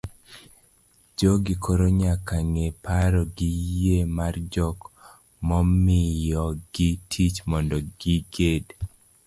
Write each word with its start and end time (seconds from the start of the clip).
jogi 1.17 1.53
koro 1.63 1.85
nyaka 2.01 2.35
ng'e 2.51 2.67
paro 2.85 3.21
gi 3.37 3.51
yie 3.81 3.99
mar 4.17 4.35
jok 4.53 4.79
momiyogi 5.47 6.89
tich 7.11 7.37
mondo 7.49 7.77
gindik 7.99 8.65